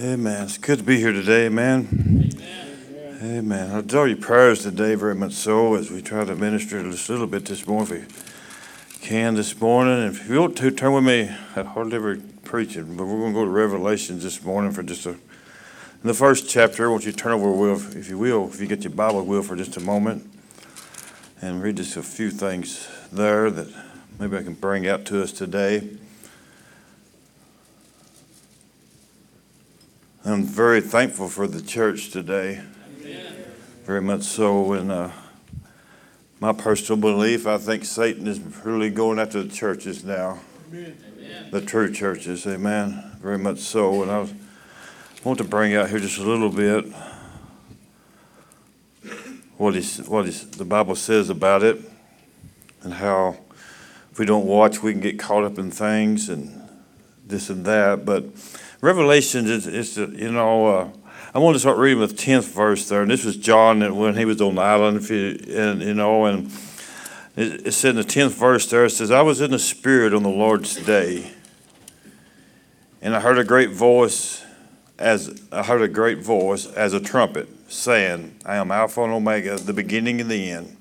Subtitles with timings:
[0.00, 0.44] Amen.
[0.44, 1.86] It's good to be here today, man.
[1.92, 3.18] Amen.
[3.22, 3.70] Amen.
[3.70, 7.12] I adore your prayers today very much so as we try to minister just a
[7.12, 10.06] little bit this morning if we can this morning.
[10.06, 11.28] If you want to, turn with me.
[11.54, 14.82] I hardly ever preach it, but we're going to go to Revelations this morning for
[14.82, 15.10] just a.
[15.10, 15.18] In
[16.04, 18.66] the first chapter, I want you to turn over, will, if you will, if you
[18.66, 20.26] get your Bible, will, for just a moment
[21.42, 23.68] and read just a few things there that
[24.18, 25.98] maybe I can bring out to us today.
[30.22, 32.60] I'm very thankful for the church today.
[33.00, 33.36] Amen.
[33.84, 34.74] Very much so.
[34.74, 35.10] And uh,
[36.40, 40.38] my personal belief, I think Satan is really going after the churches now.
[40.68, 41.48] Amen.
[41.50, 42.46] The true churches.
[42.46, 43.16] Amen.
[43.22, 44.02] Very much so.
[44.02, 44.34] And I was,
[45.24, 46.84] want to bring out here just a little bit
[49.56, 51.80] what, is, what is, the Bible says about it
[52.82, 53.38] and how
[54.12, 56.68] if we don't watch, we can get caught up in things and
[57.26, 58.04] this and that.
[58.04, 58.24] But
[58.80, 60.88] Revelation is, is you know, uh,
[61.34, 63.02] I want to start reading with the 10th verse there.
[63.02, 66.50] And this was John when he was on the island, you, and, you know, and
[67.36, 70.14] it, it said in the 10th verse there, it says, I was in the Spirit
[70.14, 71.30] on the Lord's day,
[73.02, 74.42] and I heard a great voice
[74.98, 79.56] as I heard a great voice as a trumpet saying, I am Alpha and Omega,
[79.56, 80.76] the beginning and the end.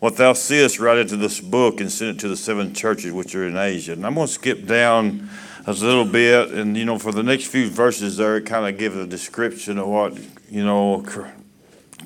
[0.00, 3.34] What thou seest, write into this book and send it to the seven churches which
[3.34, 3.92] are in Asia.
[3.92, 5.30] And I'm going to skip down
[5.66, 8.78] a little bit, and you know, for the next few verses there, it kind of
[8.78, 10.16] gives a description of what
[10.48, 11.04] you know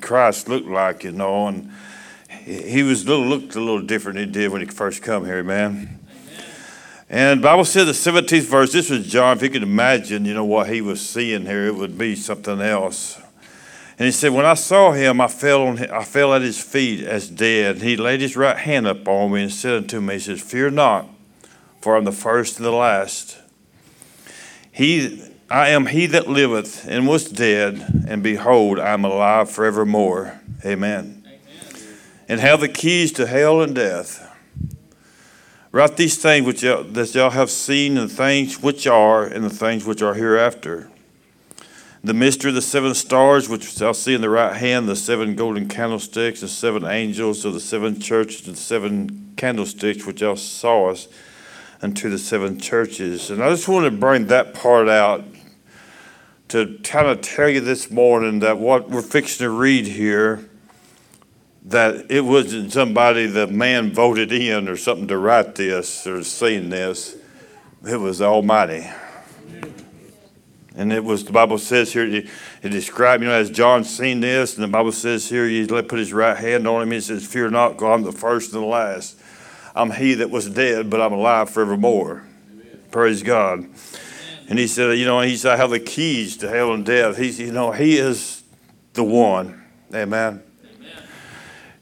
[0.01, 1.71] Christ looked like, you know, and
[2.43, 5.43] he was little looked a little different than he did when he first come here,
[5.43, 5.99] man.
[7.07, 10.45] And Bible said the 17th verse, this was John, if you could imagine, you know,
[10.45, 13.19] what he was seeing here, it would be something else.
[13.99, 17.05] And he said, When I saw him, I fell, on, I fell at his feet
[17.05, 17.81] as dead.
[17.83, 21.07] He laid his right hand upon me and said unto me, He says, Fear not,
[21.81, 23.40] for I'm the first and the last.
[24.71, 30.39] He, I am he that liveth and was dead, and behold, I am alive forevermore.
[30.65, 31.23] Amen.
[31.25, 31.87] Amen.
[32.29, 34.27] And have the keys to hell and death.
[35.73, 39.43] Write these things which y'all, that y'all have seen, and the things which are, and
[39.43, 40.89] the things which are hereafter.
[42.03, 45.35] The mystery of the seven stars, which thou see in the right hand, the seven
[45.35, 50.35] golden candlesticks, the seven angels of the seven churches, and the seven candlesticks which thou
[50.35, 51.09] sawest
[51.81, 53.29] unto the seven churches.
[53.29, 55.23] And I just want to bring that part out
[56.49, 60.47] to kind of tell you this morning that what we're fixing to read here,
[61.63, 66.69] that it wasn't somebody the man voted in or something to write this or seen
[66.69, 67.15] this.
[67.87, 68.89] It was Almighty.
[70.75, 72.29] And it was, the Bible says here, it,
[72.61, 75.99] it described, you know, as John seen this, and the Bible says here, he put
[75.99, 78.67] his right hand on him, he says, Fear not, God, I'm the first and the
[78.67, 79.20] last.
[79.75, 82.23] I'm he that was dead, but I'm alive forevermore.
[82.51, 82.79] Amen.
[82.91, 83.59] Praise God.
[83.59, 83.71] Amen.
[84.49, 87.17] And he said, you know, he said, I have the keys to hell and death.
[87.17, 88.43] He's, you know, he is
[88.93, 89.63] the one.
[89.93, 90.43] Amen.
[90.63, 91.03] Amen.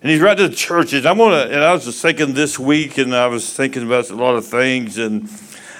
[0.02, 1.06] And he's right to the churches.
[1.06, 4.16] I'm gonna, and I was just thinking this week, and I was thinking about a
[4.16, 5.30] lot of things, and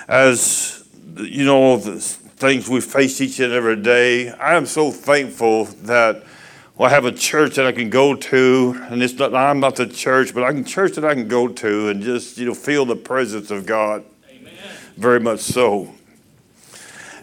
[0.08, 0.84] as
[1.16, 6.24] you know, the things we face each and every day, I am so thankful that
[6.80, 9.76] well, I have a church that I can go to, and it's not, I'm not
[9.76, 12.54] the church, but I can church that I can go to and just you know
[12.54, 14.06] feel the presence of God.
[14.30, 14.54] Amen.
[14.96, 15.94] Very much so.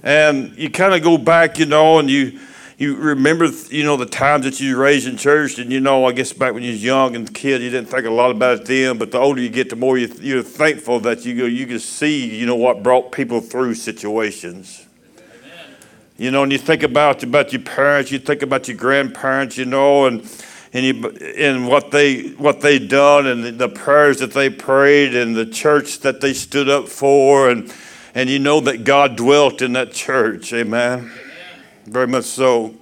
[0.02, 2.38] And you kind of go back, you know, and you
[2.76, 6.04] you remember, you know, the times that you were raised in church, and you know,
[6.04, 8.60] I guess back when you was young and kid, you didn't think a lot about
[8.60, 8.98] it then.
[8.98, 11.78] But the older you get, the more you, you're thankful that you go, you can
[11.78, 14.85] see, you know, what brought people through situations.
[16.18, 19.66] You know, and you think about about your parents, you think about your grandparents, you
[19.66, 20.26] know, and
[20.72, 25.36] and you and what they what they done and the prayers that they prayed and
[25.36, 27.72] the church that they stood up for and
[28.14, 30.52] and you know that God dwelt in that church.
[30.54, 31.00] Amen.
[31.00, 31.12] Amen.
[31.84, 32.74] Very much so.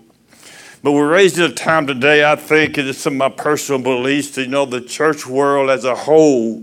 [0.84, 3.80] But we're raised in a time today, I think, and it's some of my personal
[3.80, 6.62] beliefs, you know, the church world as a whole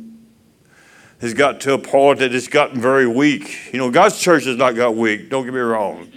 [1.20, 3.74] has got to a point that it's gotten very weak.
[3.74, 6.12] You know, God's church has not got weak, don't get me wrong.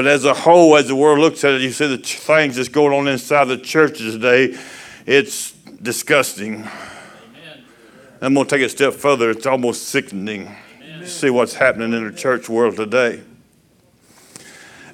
[0.00, 2.70] But as a whole, as the world looks at it, you see the things that's
[2.70, 4.58] going on inside the churches today,
[5.04, 6.60] it's disgusting.
[6.60, 7.64] Amen.
[8.22, 9.28] I'm going to take it a step further.
[9.28, 10.56] It's almost sickening
[11.00, 13.20] to see what's happening in the church world today.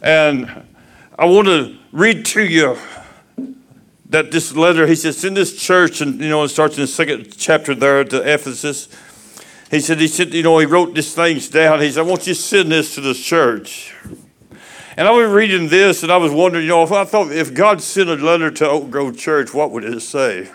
[0.02, 0.66] And
[1.16, 2.76] I want to read to you
[4.06, 6.88] that this letter, he says, in this church, and you know, it starts in the
[6.88, 8.88] second chapter there to Ephesus.
[9.70, 11.80] He said, he said, you know, he wrote these things down.
[11.80, 13.94] He said, I want you to send this to the church.
[14.98, 17.52] And I was reading this and I was wondering, you know, if I thought if
[17.52, 20.50] God sent a letter to Oak Grove Church, what would it say?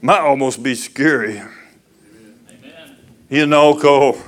[0.00, 1.38] Might almost be scary.
[1.38, 2.96] Amen.
[3.28, 4.22] You know,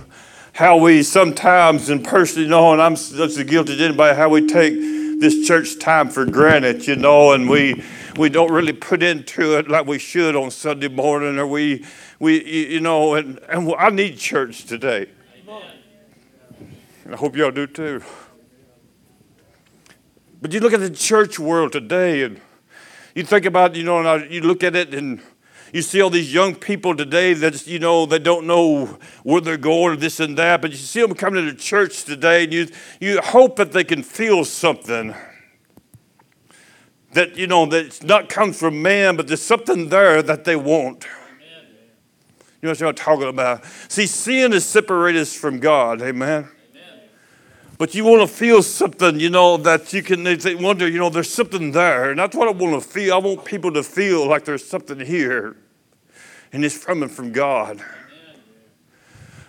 [0.54, 4.46] how we sometimes, and personally know, and I'm just as guilty as anybody, how we
[4.48, 4.74] take
[5.20, 7.80] this church time for granted, you know, and we
[8.16, 11.84] we don't really put into it like we should on Sunday morning, or we
[12.18, 15.06] we you know, and and I need church today.
[17.14, 18.02] I hope y'all do too.
[20.42, 22.40] But you look at the church world today, and
[23.14, 25.22] you think about, you know, and you look at it, and
[25.72, 29.56] you see all these young people today that, you know, they don't know where they're
[29.56, 32.66] going, or this and that, but you see them coming to church today, and you,
[32.98, 35.14] you hope that they can feel something.
[37.12, 40.56] That, you know, that it's not comes from man, but there's something there that they
[40.56, 41.06] want.
[42.60, 43.64] You know what I'm talking about?
[43.86, 46.02] See, sin has separated us from God.
[46.02, 46.48] Amen.
[47.76, 51.10] But you want to feel something, you know, that you can they wonder, you know,
[51.10, 52.10] there's something there.
[52.10, 53.14] And that's what I want to feel.
[53.14, 55.56] I want people to feel like there's something here
[56.52, 57.82] and it's coming from God.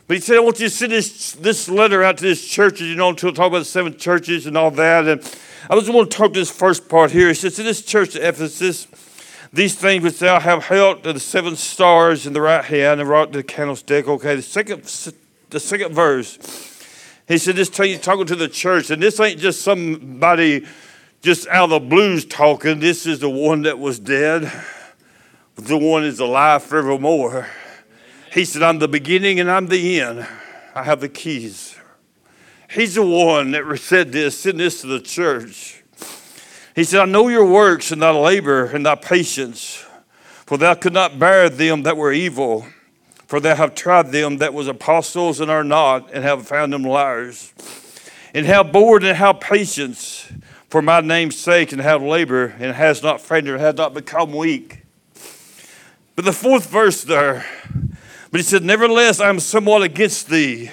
[0.08, 2.82] But he said, I want you to send this, this letter out to this church,
[2.82, 5.08] you know, to talk about the seven churches and all that.
[5.08, 5.22] And
[5.70, 7.28] I just want to talk to this first part here.
[7.30, 8.88] He says, To this church at Ephesus,
[9.54, 13.10] these things which thou have held to the seven stars in the right hand and
[13.10, 14.08] wrought the candlestick.
[14.08, 14.84] Okay, the second,
[15.50, 16.75] the second verse.
[17.28, 20.66] He said, This you talking to the church, and this ain't just somebody
[21.22, 22.80] just out of the blues talking.
[22.80, 24.52] This is the one that was dead
[25.56, 27.48] the one is alive forevermore.
[28.32, 30.28] He said, I'm the beginning and I'm the end.
[30.74, 31.78] I have the keys.
[32.70, 35.82] He's the one that said this, send this to the church.
[36.76, 39.86] He said, I know your works and thy labor and thy patience,
[40.46, 42.66] for thou could not bear them that were evil.
[43.28, 46.84] For they have tried them that was apostles and are not, and have found them
[46.84, 47.54] liars.
[48.34, 50.32] And have bored and have patience
[50.70, 54.34] for my name's sake, and have labor, and has not fainted, and has not become
[54.34, 54.84] weak.
[56.16, 57.46] But the fourth verse there,
[58.32, 60.70] but he said, Nevertheless, I'm somewhat against thee.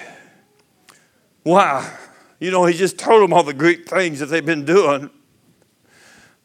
[1.43, 1.97] Why?
[2.39, 5.09] You know, he just told them all the great things that they've been doing.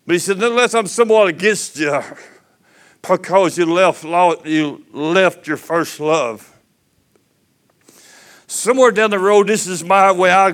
[0.06, 2.00] But he said, Nevertheless, I'm somewhat against you
[3.02, 4.04] because you left,
[4.44, 6.54] you left your first love.
[8.46, 10.48] Somewhere down the road, this is my way I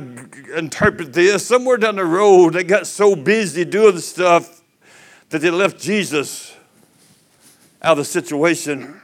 [0.57, 1.47] interpret this.
[1.47, 4.63] Somewhere down the road, they got so busy doing stuff
[5.31, 6.55] that they left Jesus
[7.81, 9.01] out of the situation.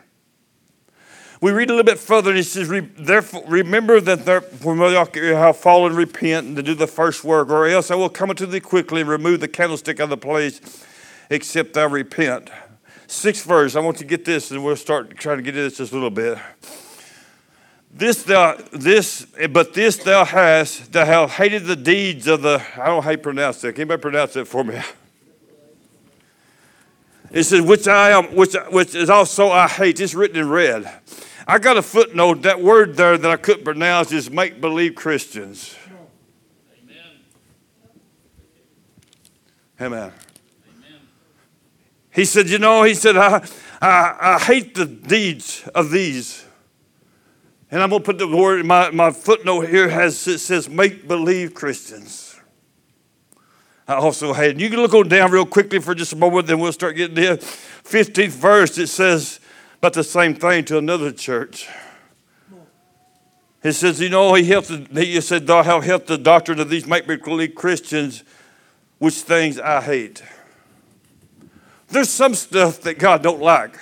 [1.41, 5.95] We read a little bit further, and he says, Therefore, remember that you have fallen,
[5.95, 9.01] repent, and to do the first work, or else I will come unto thee quickly
[9.01, 10.61] and remove the candlestick out of the place,
[11.31, 12.51] except thou repent.
[13.11, 15.69] Sixth verse, I want you to get this, and we'll start trying to get into
[15.69, 16.39] this just a little bit.
[17.93, 22.87] This thou, this, but this thou hast, thou hast hated the deeds of the, I
[22.87, 23.73] don't know how you pronounce that.
[23.73, 24.81] Can anybody pronounce that for me?
[27.33, 29.99] It says, which I am, which, which is also I hate.
[29.99, 30.89] It's written in red.
[31.49, 32.43] I got a footnote.
[32.43, 35.75] That word there that I couldn't pronounce is make believe Christians.
[39.81, 40.05] Amen.
[40.11, 40.13] Amen.
[42.21, 43.43] He said, You know, he said, I,
[43.81, 46.45] I, I hate the deeds of these.
[47.71, 51.09] And I'm going to put the word, my, my footnote here has, it says, make
[51.09, 52.39] believe Christians.
[53.89, 54.61] I also had.
[54.61, 57.15] You can look on down real quickly for just a moment, then we'll start getting
[57.15, 57.39] there.
[57.39, 59.41] 15th verse, it says
[59.79, 61.71] about the same thing to another church.
[63.63, 66.87] It says, you know, he helped, he said, thou have helped the doctrine of these
[66.87, 68.25] make believe Christians,
[68.99, 70.23] which things I hate.
[71.91, 73.77] There's some stuff that God don't like.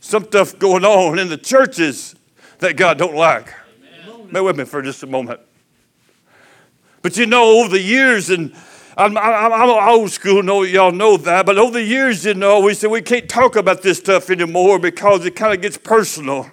[0.00, 2.14] Some stuff going on in the churches
[2.58, 3.52] that God don't like.
[4.30, 5.40] Bear with me for just a moment.
[7.00, 8.54] But you know, over the years, and
[8.96, 12.60] I'm, I'm, I'm old school, know y'all know that, but over the years, you know,
[12.60, 16.50] we said we can't talk about this stuff anymore because it kind of gets personal.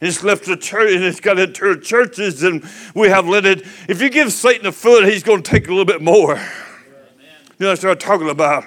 [0.00, 2.64] It's left the church and it's got into churches, and
[2.94, 3.66] we have let it.
[3.88, 6.36] If you give Satan a foot, he's going to take a little bit more.
[7.58, 8.64] You know what I'm talking about.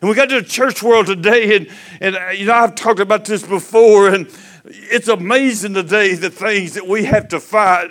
[0.00, 1.68] And we got to the church world today, and,
[2.00, 6.72] and uh, you know, I've talked about this before, and it's amazing today the things
[6.72, 7.90] that we have to fight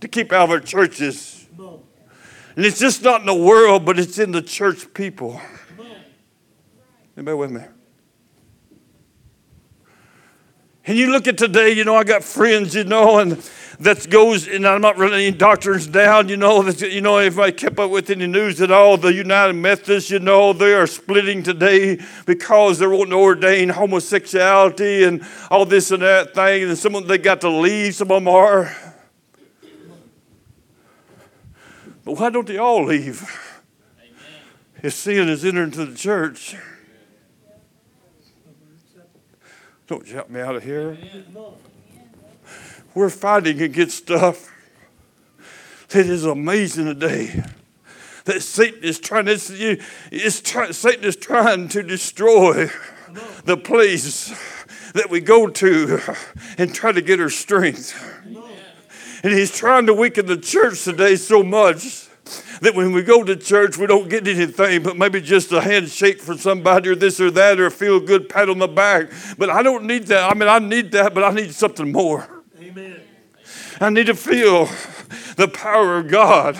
[0.00, 1.48] to keep out of our churches.
[1.58, 5.40] And it's just not in the world, but it's in the church people.
[7.16, 7.62] Anybody with me?
[10.86, 13.32] And you look at today, you know, I got friends, you know, and
[13.80, 17.38] that goes, and I'm not running any doctrines down, you know, that, you know, if
[17.38, 20.86] I kept up with any news at all, the United Methodists, you know, they are
[20.86, 26.76] splitting today because they're wanting to ordain homosexuality and all this and that thing, and
[26.76, 28.76] some of them, they got to leave, some of them are.
[32.04, 33.22] But why don't they all leave?
[33.98, 34.42] Amen.
[34.82, 36.56] If sin has entered into the church.
[39.86, 40.96] Don't shout me out of here.
[42.94, 44.50] We're fighting against stuff
[45.90, 47.44] that is amazing today.
[48.24, 49.78] That Satan is trying to,
[50.10, 52.70] is try, Satan is trying to destroy
[53.44, 54.32] the place
[54.94, 56.00] that we go to
[56.56, 57.92] and try to get our strength.
[59.22, 62.03] And he's trying to weaken the church today so much
[62.60, 66.20] that when we go to church, we don't get anything but maybe just a handshake
[66.20, 69.10] from somebody or this or that or a feel good pat on the back.
[69.38, 70.30] But I don't need that.
[70.30, 72.28] I mean, I need that, but I need something more.
[72.60, 73.00] Amen.
[73.80, 74.68] I need to feel
[75.36, 76.56] the power of God.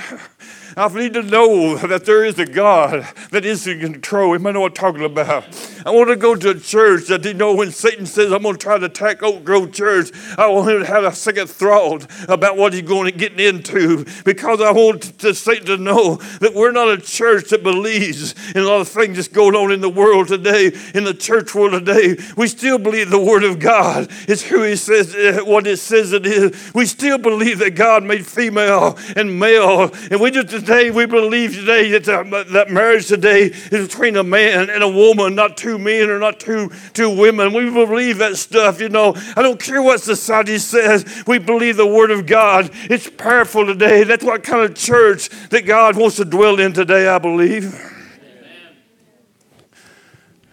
[0.77, 4.37] I need to know that there is a God that is in control.
[4.37, 5.45] You know what I'm talking about.
[5.87, 8.57] I want to go to a church that you know when Satan says I'm going
[8.57, 12.07] to try to attack Oak Grove Church, I want him to have a second thought
[12.29, 16.55] about what he's going to get into because I want to Satan to know that
[16.55, 19.81] we're not a church that believes in a lot of things that's going on in
[19.81, 22.17] the world today, in the church world today.
[22.37, 26.13] We still believe the Word of God is who He says uh, what it says
[26.13, 26.73] it is.
[26.75, 31.55] We still believe that God made female and male, and we just today we believe
[31.55, 35.79] today that uh, that marriage today is between a man and a woman, not two
[35.79, 37.53] men or not two two women.
[37.53, 39.15] We believe that stuff, you know.
[39.37, 41.25] I don't care what society says.
[41.27, 42.71] We believe the Word of God.
[42.91, 44.05] It's powerful today.
[44.05, 47.09] That's what kind of church that God wants to dwell in today.
[47.09, 47.75] I believe.
[47.75, 48.77] Amen.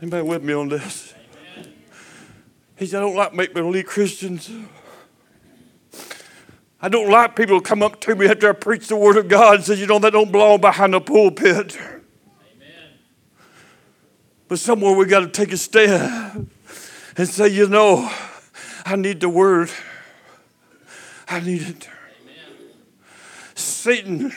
[0.02, 1.14] Anybody with me on this?
[1.58, 1.74] Amen.
[2.78, 4.52] He said, "I don't like make believe Christians."
[6.84, 9.28] I don't like people who come up to me after I preach the Word of
[9.28, 11.78] God and say, you know, that don't belong behind the pulpit.
[11.78, 12.90] Amen.
[14.48, 16.50] But somewhere we got to take a stand
[17.16, 18.12] and say, you know,
[18.84, 19.70] I need the Word.
[21.28, 21.88] I need it.
[22.24, 22.72] Amen.
[23.54, 24.34] Satan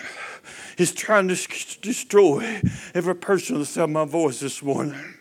[0.76, 2.60] is trying to destroy
[2.94, 5.14] every person that sound my voice this morning.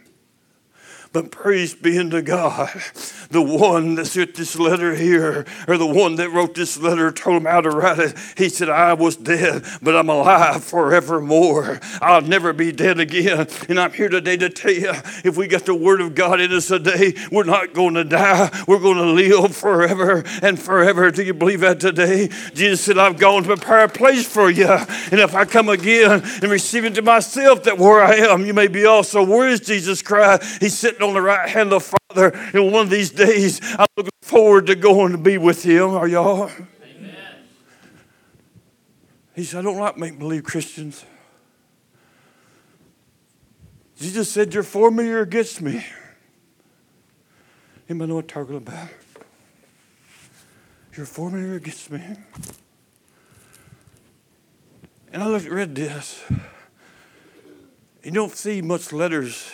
[1.13, 2.71] But praise be unto God,
[3.29, 7.37] the one that sent this letter here, or the one that wrote this letter, told
[7.37, 8.15] him how to write it.
[8.35, 11.79] He said, I was dead, but I'm alive forevermore.
[12.01, 13.47] I'll never be dead again.
[13.69, 14.91] And I'm here today to tell you
[15.23, 18.49] if we got the word of God in us today, we're not going to die.
[18.67, 21.11] We're going to live forever and forever.
[21.11, 22.29] Do you believe that today?
[22.55, 24.65] Jesus said, I've gone to prepare a place for you.
[24.67, 28.55] And if I come again and receive it to myself, that where I am, you
[28.55, 29.23] may be also.
[29.23, 30.59] Where is Jesus Christ?
[30.59, 32.31] He's sitting on the right hand of the Father.
[32.53, 35.91] And one of these days, I'm looking forward to going to be with Him.
[35.91, 36.49] Are y'all?
[36.49, 37.15] Amen.
[39.35, 41.05] He said, I don't like make believe Christians.
[43.99, 45.85] Jesus said, You're for me or against me.
[47.89, 48.89] Anybody know what I'm talking about?
[50.95, 52.01] You're for me or against me?
[55.11, 56.23] And I looked, read this.
[58.03, 59.53] You don't see much letters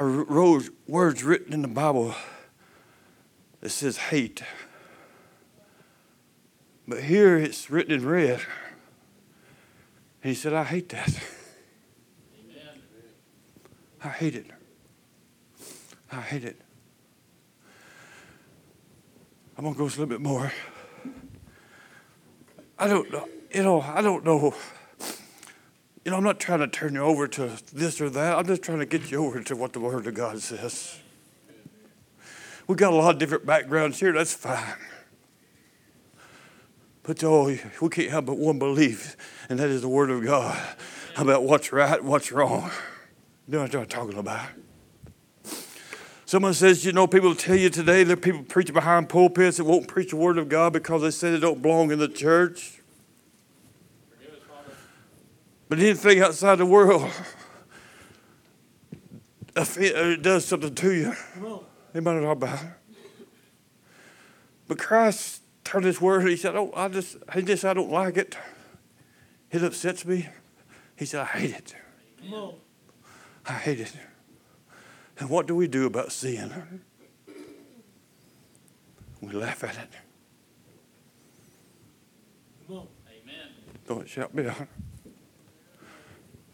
[0.00, 0.24] are
[0.86, 2.14] words written in the Bible
[3.60, 4.42] that says hate.
[6.88, 8.40] But here it's written in red.
[10.22, 11.08] he said, I hate that.
[12.34, 12.80] Amen.
[14.02, 14.46] I hate it.
[16.10, 16.60] I hate it.
[19.56, 20.50] I'm going to go a little bit more.
[22.78, 23.28] I don't know.
[23.52, 24.54] You know, I don't know
[26.04, 28.38] you know, I'm not trying to turn you over to this or that.
[28.38, 30.98] I'm just trying to get you over to what the Word of God says.
[32.66, 34.12] We got a lot of different backgrounds here.
[34.12, 34.76] That's fine.
[37.02, 39.16] But oh, we can't have but one belief,
[39.48, 40.58] and that is the Word of God
[41.16, 42.70] about what's right what's wrong.
[43.48, 44.46] You know what I'm talking about.
[46.24, 49.88] Someone says, you know, people tell you today that people preach behind pulpits that won't
[49.88, 52.79] preach the Word of God because they say they don't belong in the church.
[55.70, 57.08] But anything outside the world,
[59.54, 61.14] it does something to you.
[61.94, 62.70] Anybody know about it?
[64.66, 66.28] But Christ turned his word.
[66.28, 68.36] He said, "Oh, I just, he just, I don't like it.
[69.52, 70.28] It upsets me."
[70.96, 71.76] He said, "I hate it.
[73.46, 73.92] I hate it."
[75.20, 76.82] And what do we do about sin?
[79.20, 79.90] We laugh at it.
[82.68, 82.88] Amen.
[83.86, 84.66] Don't shout me out.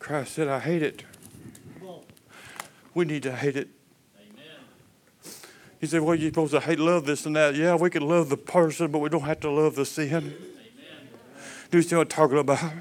[0.07, 1.03] Christ said, I hate it.
[2.95, 3.69] We need to hate it.
[4.17, 4.45] Amen.
[5.81, 7.57] He said, Well, you're supposed to hate, love this and that.
[7.57, 10.07] Yeah, we can love the person, but we don't have to love the sin.
[10.07, 10.37] Amen.
[11.73, 12.73] Do you see what I'm talking about?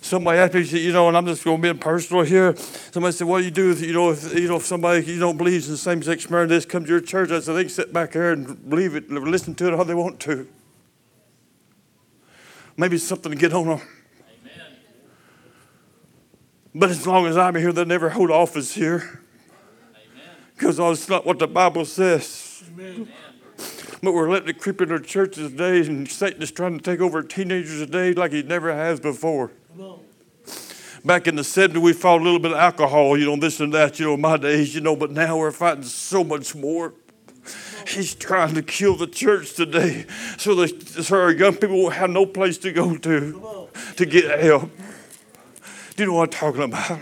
[0.00, 2.56] Somebody asked me, you know, and I'm just going to be personal here.
[2.56, 5.36] Somebody said, "What do you do you know if you know if somebody you don't
[5.36, 7.92] believe in the same-sex marriage, this comes to your church?" I said, "They can sit
[7.92, 10.48] back there and believe it, listen to it how they want to.
[12.78, 13.80] Maybe it's something to get on them."
[16.74, 19.20] But as long as I'm here, they'll never hold office here.
[20.56, 22.62] because that's not what the Bible says.
[24.02, 27.00] But we're letting it creep in our churches today, and Satan is trying to take
[27.00, 29.50] over teenagers today like he never has before.
[31.04, 33.72] Back in the 70s, we fought a little bit of alcohol, you know, this and
[33.72, 36.92] that, you know, my days, you know, but now we're fighting so much more.
[37.88, 40.04] He's trying to kill the church today
[40.36, 40.68] so, the,
[41.02, 44.70] so our young people will have no place to go to to get help.
[46.00, 46.98] Do you know what I'm talking about?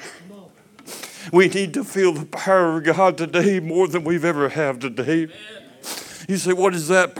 [1.32, 5.28] We need to feel the power of God today more than we've ever have today.
[6.28, 7.14] You say, what is that,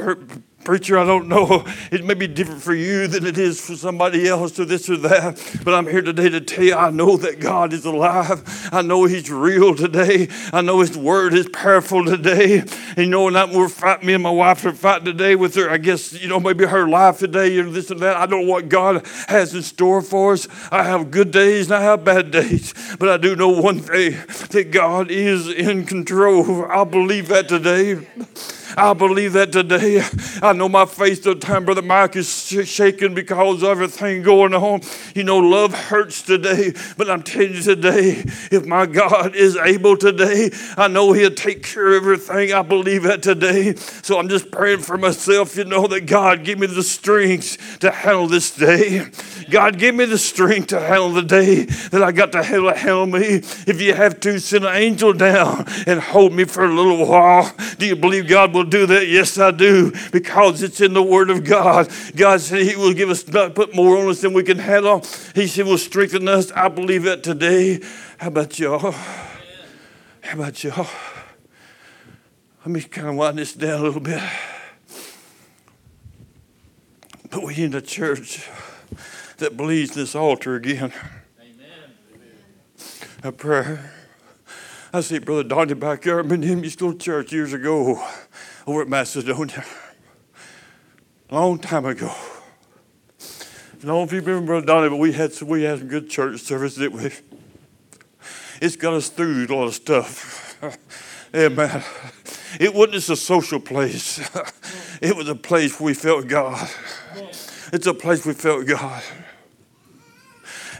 [0.68, 1.64] Preacher, I don't know.
[1.90, 4.98] It may be different for you than it is for somebody else or this or
[4.98, 5.60] that.
[5.64, 8.68] But I'm here today to tell you I know that God is alive.
[8.70, 10.28] I know He's real today.
[10.52, 12.58] I know His word is powerful today.
[12.58, 15.70] And you know, and we're fighting, me and my wife are fighting today with her,
[15.70, 18.18] I guess, you know, maybe her life today or this and that.
[18.18, 20.48] I don't know what God has in store for us.
[20.70, 22.74] I have good days and I have bad days.
[22.98, 24.18] But I do know one thing
[24.50, 26.66] that God is in control.
[26.66, 28.06] I believe that today.
[28.76, 30.02] I believe that today.
[30.42, 34.80] I know my faith the time, Brother Mike, is shaking because of everything going on.
[35.14, 39.96] You know, love hurts today, but I'm telling you today, if my God is able
[39.96, 42.52] today, I know He'll take care of everything.
[42.52, 43.74] I believe that today.
[43.74, 47.90] So I'm just praying for myself, you know, that God give me the strength to
[47.90, 49.06] handle this day.
[49.50, 53.06] God, give me the strength to handle the day that I got to handle, handle
[53.06, 53.40] me.
[53.66, 57.54] If you have to, send an angel down and hold me for a little while.
[57.78, 59.08] Do you believe God will do that?
[59.08, 61.88] Yes, I do, because it's in the Word of God.
[62.16, 65.04] God said He will give us, not put more on us than we can handle.
[65.34, 66.50] He said, will strengthen us.
[66.52, 67.80] I believe that today.
[68.18, 68.92] How about y'all?
[70.22, 70.86] How about y'all?
[72.60, 74.22] Let me kind of wind this down a little bit.
[77.30, 78.48] But we in the church
[79.38, 80.92] that believes this altar again.
[81.40, 81.90] Amen.
[83.22, 83.92] A prayer.
[84.92, 86.18] I see Brother Donnie back there.
[86.18, 88.02] I've been in his little church years ago
[88.68, 89.64] over at Macedonia.
[91.30, 92.12] Long time ago.
[93.18, 95.88] I don't know if you remember Brother Donnie, but we had some, we had some
[95.88, 97.10] good church service, that we?
[98.60, 100.58] It's got us through a lot of stuff.
[101.34, 101.82] Amen.
[102.60, 104.20] It wasn't just a social place.
[105.00, 106.68] It was a place we felt God.
[107.72, 109.00] It's a place we felt God.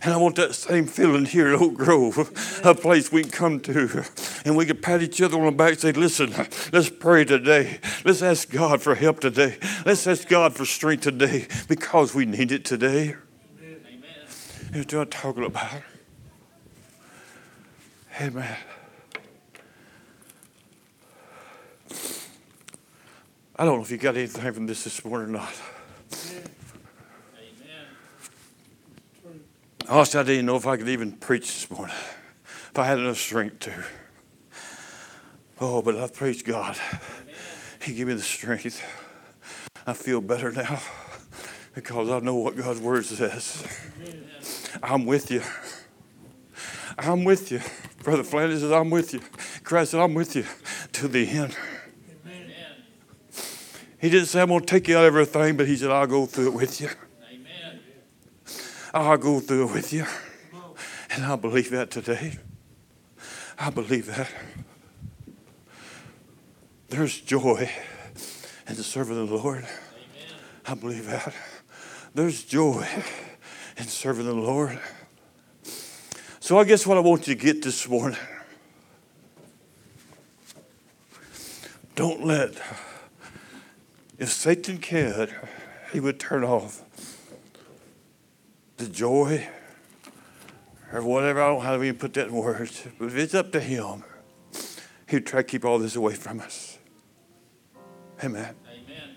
[0.03, 3.61] And I want that same feeling here at Oak Grove, a place we can come
[3.61, 4.05] to
[4.45, 6.33] and we can pat each other on the back and say, listen,
[6.73, 7.81] let's pray today.
[8.05, 9.59] Let's ask God for help today.
[9.85, 13.17] Let's ask God for strength today because we need it today.
[13.61, 14.03] Amen.
[14.73, 15.83] Here's what I'm talking about.
[18.21, 18.57] Amen.
[23.57, 25.53] I don't know if you got anything from this this morning or not.
[29.89, 31.97] Honestly, I didn't know if I could even preach this morning,
[32.45, 33.85] if I had enough strength to.
[35.61, 36.77] Oh, but I've praised God.
[37.83, 38.85] He gave me the strength.
[39.87, 40.79] I feel better now
[41.75, 43.67] because I know what God's word says.
[44.83, 45.43] I'm with you.
[46.99, 47.61] I'm with you.
[48.03, 49.21] Brother Flanders says, I'm with you.
[49.65, 50.45] Christ said, I'm with you
[50.93, 51.57] to the end.
[53.99, 56.07] He didn't say, I'm going to take you out of everything, but he said, I'll
[56.07, 56.91] go through it with you.
[58.95, 60.07] I'll go through it with you.
[61.11, 62.39] And I believe that today.
[63.59, 64.31] I believe that.
[66.89, 67.71] There's joy
[68.67, 69.65] in serving the Lord.
[69.65, 69.69] Amen.
[70.67, 71.35] I believe that.
[72.15, 72.87] There's joy
[73.77, 74.79] in serving the Lord.
[76.41, 78.19] So I guess what I want you to get this morning.
[81.95, 82.55] Don't let,
[84.19, 85.35] if Satan could,
[85.93, 86.85] he would turn off
[88.79, 89.47] the joy
[90.93, 91.43] or whatever.
[91.43, 92.87] I don't know how to even put that in words.
[92.99, 94.05] But it's up to Him,
[95.07, 96.79] He'd try to keep all this away from us.
[98.25, 98.55] Amen.
[98.67, 99.17] Amen.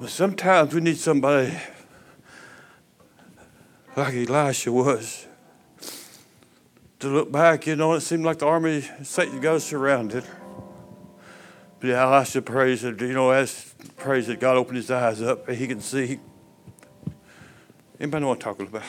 [0.00, 1.52] But sometimes we need somebody
[3.96, 5.26] like Elisha was
[7.00, 7.66] to look back.
[7.66, 10.24] You know, it seemed like the army, Satan got us surrounded.
[11.82, 15.56] Yeah, Elisha praise that, you know, as prays that God opened his eyes up and
[15.56, 16.20] he can see.
[17.98, 18.82] Anybody know what I'm talking about?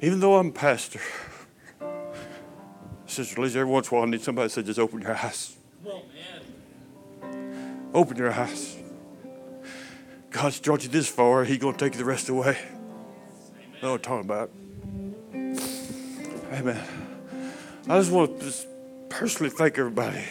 [0.00, 1.00] Even though I'm a pastor,
[3.06, 5.16] Sister Lisa, every once in a while I need somebody to say, just open your
[5.16, 5.56] eyes.
[7.94, 8.76] Open your eyes.
[10.30, 12.58] God's brought you this far, He's going to take you the rest away.
[12.58, 13.82] Amen.
[13.82, 14.50] know what I'm talking about.
[16.52, 16.82] Amen.
[17.88, 18.71] I just want to
[19.22, 20.24] personally thank everybody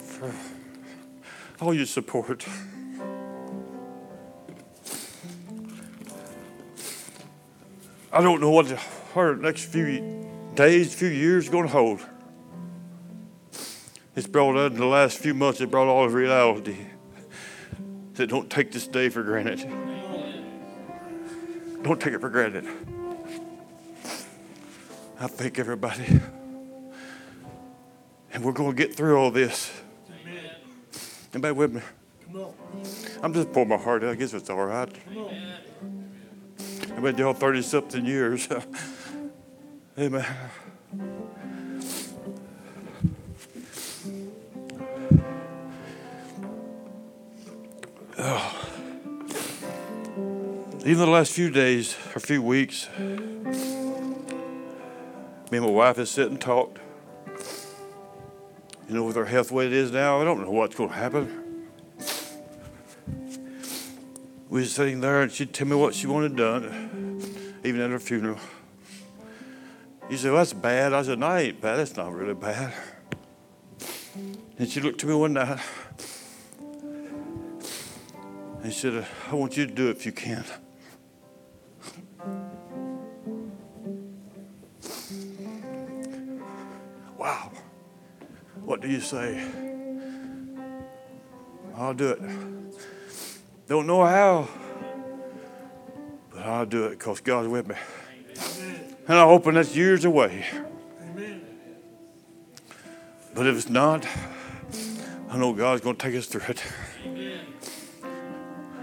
[0.00, 0.34] for
[1.60, 2.44] all your support.
[8.12, 12.00] I don't know what the, next few days, few years are going to hold.
[14.16, 16.78] It's brought out in the last few months, it brought all of reality
[18.14, 19.60] that don't take this day for granted.
[21.84, 22.66] Don't take it for granted.
[25.20, 26.20] I thank everybody.
[28.34, 29.72] And we're going to get through all this.
[30.22, 30.50] Amen.
[31.32, 31.80] Anybody with me?
[33.22, 34.10] I'm just pouring my heart out.
[34.10, 34.92] I guess it's all right.
[36.96, 38.48] I've been y'all 30 something years.
[39.98, 40.26] Amen.
[48.18, 48.68] Oh.
[50.80, 53.06] Even the last few days or few weeks, me
[55.52, 56.80] and my wife has sat and talked.
[58.88, 60.90] You know, with her health the way it is now, I don't know what's going
[60.90, 61.40] to happen.
[64.48, 67.22] We were sitting there and she'd tell me what she wanted done,
[67.64, 68.38] even at her funeral.
[70.10, 70.92] You said, well, that's bad.
[70.92, 71.76] I said, no, I ain't bad.
[71.76, 72.72] That's not really bad.
[74.58, 75.58] And she looked to me one night
[78.62, 80.44] and she said, I want you to do it if you can.
[88.84, 89.42] Do you say?
[91.74, 92.20] I'll do it.
[93.66, 94.46] Don't know how,
[96.30, 97.76] but I'll do it because God's with me.
[99.08, 100.44] And I'm hoping that's years away.
[103.34, 104.06] But if it's not,
[105.30, 106.62] I know God's going to take us through it.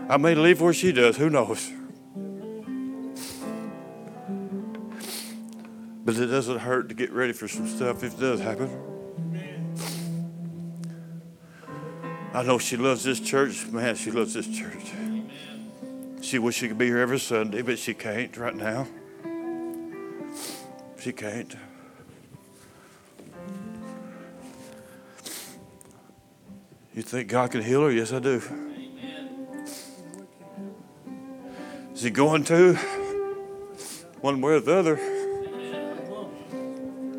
[0.10, 1.72] I may leave where she does, who knows?
[6.04, 9.01] But it doesn't hurt to get ready for some stuff if it does happen.
[12.34, 13.68] I know she loves this church.
[13.68, 14.94] Man, she loves this church.
[16.22, 18.88] She wish she could be here every Sunday, but she can't right now.
[21.00, 21.54] She can't.
[26.94, 27.92] You think God can heal her?
[27.92, 28.42] Yes, I do.
[31.94, 32.76] Is he going to?
[34.22, 34.96] One way or the other.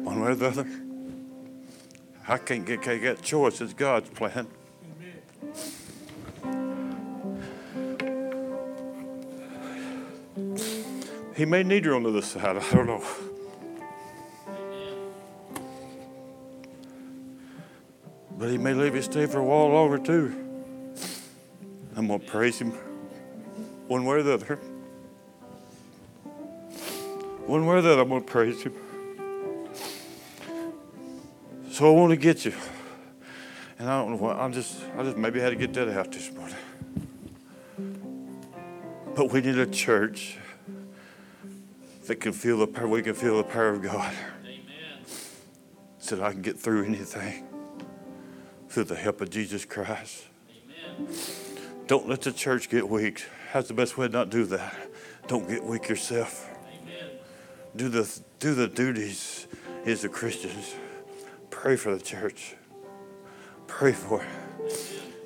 [0.05, 0.67] One way or the other.
[2.27, 3.61] I can't get, can't get choice.
[3.61, 4.47] It's God's plan.
[11.43, 12.57] He may need her on the other side.
[12.57, 13.03] I don't know.
[18.39, 20.37] But he may leave you stay for a while longer too.
[21.97, 22.71] I'm going to praise him
[23.89, 24.55] one way or the other.
[27.49, 28.75] One way or the other, I'm going to praise him.
[31.73, 32.55] So I want to get you.
[33.81, 36.13] And I don't know what, I'm just, I just maybe had to get that out
[36.13, 36.55] this morning.
[39.17, 40.39] But we need a church
[42.13, 44.13] that can feel the power, we can feel the power of God.
[44.45, 45.07] Amen.
[45.97, 47.47] So that I can get through anything
[48.69, 50.27] through the help of Jesus Christ.
[50.51, 51.09] Amen.
[51.87, 53.25] Don't let the church get weak.
[53.55, 54.77] That's the best way to not do that.
[55.27, 56.51] Don't get weak yourself.
[56.83, 57.13] Amen.
[57.77, 59.47] Do the do the duties
[59.87, 60.75] as a Christians.
[61.49, 62.57] Pray for the church.
[63.67, 64.29] Pray for it.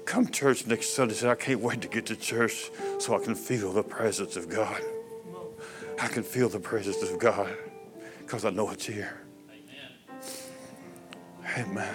[0.05, 1.15] Come church next Sunday.
[1.15, 2.71] Say, I can't wait to get to church
[3.01, 4.81] so I can feel the presence of God.
[6.01, 7.57] I can feel the presence of God
[8.19, 9.23] because I know it's here.
[11.57, 11.95] Amen.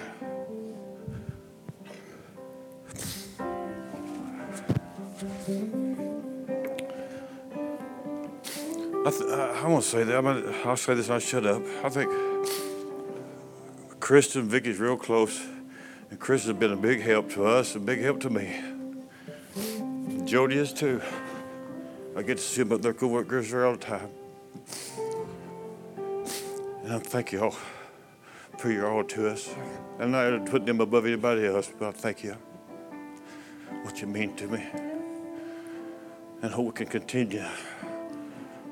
[9.04, 10.16] I, th- I want to say that.
[10.16, 10.26] I'm
[10.64, 11.10] I'll say this.
[11.10, 11.62] I shut up.
[11.84, 12.10] I think
[14.00, 15.40] Kristen and Vicky's real close,
[16.10, 18.60] and Chris has been a big help to us, a big help to me.
[20.24, 21.00] Jody is too.
[22.14, 24.10] I get to see but their co-workers all the time.
[26.84, 27.56] And I thank you all
[28.58, 29.48] for your all to us.
[29.98, 32.36] And I'm not putting them above anybody else, but I thank you
[33.82, 34.62] what you mean to me.
[36.42, 37.44] And hope we can continue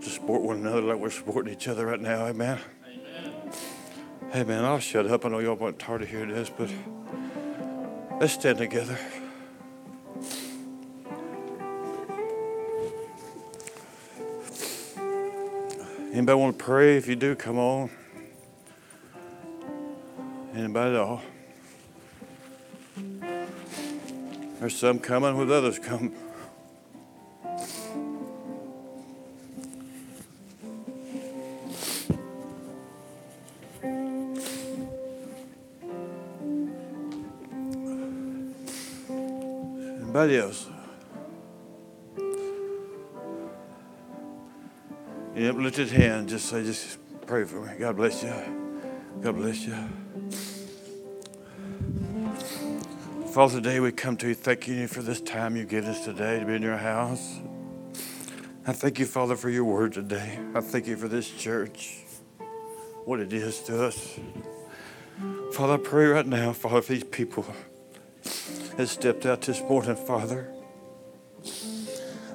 [0.01, 2.27] to support one another like we're supporting each other right now.
[2.27, 2.59] Amen.
[2.85, 3.33] Amen.
[4.33, 5.25] Hey, man, I'll shut up.
[5.25, 6.71] I know y'all want tired to hear this, but
[8.21, 8.99] let's stand together.
[16.13, 16.97] Anybody want to pray?
[16.97, 17.89] If you do, come on.
[20.53, 21.23] Anybody at all?
[24.59, 26.13] There's some coming with others come.
[40.03, 40.70] Anybody else?
[45.61, 47.75] You have lifted hand, just say, just pray for me.
[47.79, 48.33] God bless you.
[49.21, 49.77] God bless you.
[53.27, 56.39] Father, today we come to you thanking you for this time you give us today
[56.41, 57.41] to be in your house.
[58.67, 60.39] I thank you, Father, for your word today.
[60.55, 62.05] I thank you for this church,
[63.05, 64.19] what it is to us.
[65.53, 67.45] Father, I pray right now, Father, for these people
[68.79, 70.51] that stepped out this morning, Father.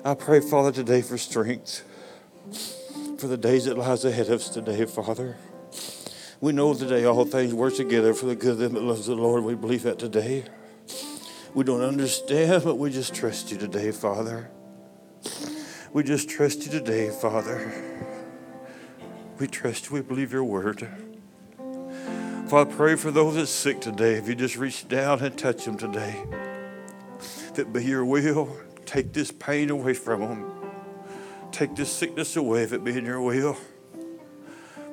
[0.03, 1.83] I pray, Father, today for strength
[3.17, 5.37] for the days that lies ahead of us today, Father.
[6.41, 9.15] We know today all things work together for the good of them that loves the
[9.15, 9.43] Lord.
[9.43, 10.43] We believe that today.
[11.53, 14.51] We don't understand, but we just trust you today, Father.
[15.93, 17.71] We just trust you today, Father.
[19.39, 19.95] We trust you.
[19.95, 20.87] We believe your word.
[22.47, 24.15] Father, pray for those that's sick today.
[24.15, 26.23] If you just reach down and touch them today,
[27.55, 30.54] it be your will, take this pain away from them.
[31.55, 33.55] Take this sickness away if it be in your will.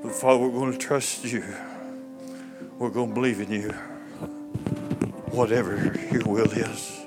[0.01, 1.43] But Father, we're going to trust you.
[2.79, 3.71] We're going to believe in you
[5.33, 7.01] whatever your will is.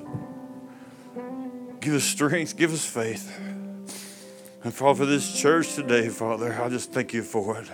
[1.80, 3.34] Give us strength, give us faith.
[4.62, 7.70] And Father, for this church today, Father, I just thank you for it.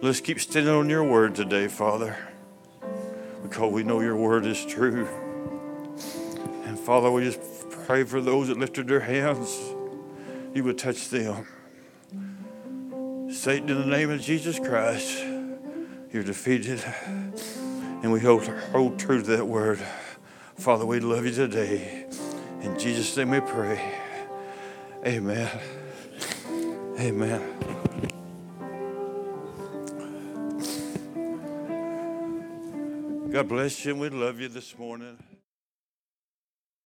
[0.00, 2.16] Let's keep standing on your word today, Father,
[3.42, 5.06] because we know your word is true.
[6.64, 7.42] And Father, we just
[7.84, 9.73] pray for those that lifted their hands,
[10.54, 11.46] you would touch them.
[13.30, 15.22] Satan, in the name of Jesus Christ,
[16.12, 16.82] you're defeated.
[18.02, 19.80] And we hold, hold true to that word.
[20.56, 22.06] Father, we love you today.
[22.62, 23.80] In Jesus' name we pray.
[25.04, 25.50] Amen.
[27.00, 27.42] Amen.
[33.30, 35.18] God bless you, and we love you this morning.